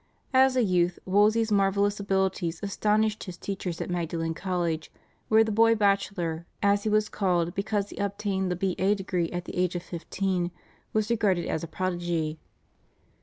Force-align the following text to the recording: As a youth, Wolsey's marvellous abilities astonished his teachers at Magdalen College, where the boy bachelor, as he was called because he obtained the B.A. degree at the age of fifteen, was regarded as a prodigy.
As 0.33 0.55
a 0.55 0.63
youth, 0.63 0.97
Wolsey's 1.05 1.51
marvellous 1.51 1.99
abilities 1.99 2.59
astonished 2.63 3.25
his 3.25 3.37
teachers 3.37 3.79
at 3.81 3.89
Magdalen 3.91 4.33
College, 4.33 4.91
where 5.27 5.43
the 5.43 5.51
boy 5.51 5.75
bachelor, 5.75 6.47
as 6.63 6.81
he 6.85 6.89
was 6.89 7.07
called 7.07 7.53
because 7.53 7.91
he 7.91 7.97
obtained 7.97 8.49
the 8.49 8.55
B.A. 8.55 8.95
degree 8.95 9.29
at 9.29 9.45
the 9.45 9.55
age 9.55 9.75
of 9.75 9.83
fifteen, 9.83 10.49
was 10.91 11.11
regarded 11.11 11.45
as 11.45 11.63
a 11.63 11.67
prodigy. 11.67 12.39